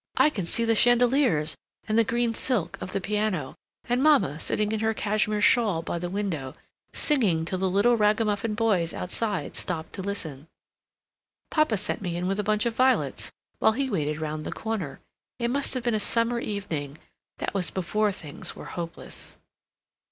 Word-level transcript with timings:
I 0.17 0.31
can 0.31 0.47
see 0.47 0.65
the 0.65 0.73
chandeliers, 0.73 1.55
and 1.87 1.95
the 1.95 2.03
green 2.03 2.33
silk 2.33 2.75
of 2.81 2.91
the 2.91 2.99
piano, 2.99 3.53
and 3.87 4.01
Mamma 4.01 4.39
sitting 4.39 4.71
in 4.71 4.79
her 4.79 4.95
cashmere 4.95 5.41
shawl 5.41 5.83
by 5.83 5.99
the 5.99 6.09
window, 6.09 6.55
singing 6.91 7.45
till 7.45 7.59
the 7.59 7.69
little 7.69 7.95
ragamuffin 7.97 8.55
boys 8.55 8.95
outside 8.95 9.55
stopped 9.55 9.93
to 9.93 10.01
listen. 10.01 10.47
Papa 11.51 11.77
sent 11.77 12.01
me 12.01 12.17
in 12.17 12.27
with 12.27 12.39
a 12.39 12.43
bunch 12.43 12.65
of 12.65 12.75
violets 12.75 13.31
while 13.59 13.73
he 13.73 13.91
waited 13.91 14.19
round 14.19 14.43
the 14.43 14.51
corner. 14.51 14.99
It 15.37 15.49
must 15.49 15.75
have 15.75 15.83
been 15.83 15.93
a 15.93 15.99
summer 15.99 16.39
evening. 16.39 16.97
That 17.37 17.53
was 17.53 17.69
before 17.69 18.11
things 18.11 18.55
were 18.55 18.65
hopeless...." 18.73 19.37